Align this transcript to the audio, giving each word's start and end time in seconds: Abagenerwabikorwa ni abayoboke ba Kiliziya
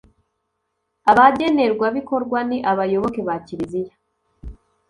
Abagenerwabikorwa 1.11 2.39
ni 2.49 2.57
abayoboke 2.71 3.21
ba 3.27 3.35
Kiliziya 3.45 3.95